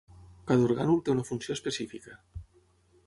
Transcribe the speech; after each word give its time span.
Cada 0.51 0.63
orgànul 0.69 0.97
té 1.09 1.13
una 1.15 1.25
funció 1.29 1.59
específica. 1.59 2.17